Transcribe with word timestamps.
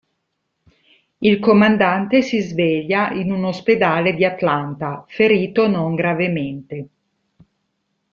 Il 1.19 1.37
comandante 1.37 2.23
si 2.23 2.39
sveglia 2.41 3.11
in 3.11 3.31
un 3.31 3.43
ospedale 3.45 4.15
di 4.15 4.25
Atlanta, 4.25 5.05
ferito 5.07 5.67
non 5.67 5.93
gravemente. 5.93 6.87